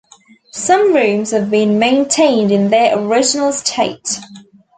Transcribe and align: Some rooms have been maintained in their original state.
Some 0.55 0.95
rooms 0.95 1.29
have 1.29 1.51
been 1.51 1.77
maintained 1.77 2.51
in 2.51 2.71
their 2.71 2.97
original 2.97 3.53
state. 3.53 4.17